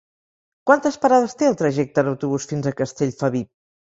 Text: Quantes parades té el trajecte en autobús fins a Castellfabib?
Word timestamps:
Quantes 0.69 0.95
parades 1.03 1.35
té 1.41 1.49
el 1.49 1.59
trajecte 1.59 2.03
en 2.03 2.09
autobús 2.13 2.49
fins 2.53 2.69
a 2.69 2.75
Castellfabib? 2.83 3.51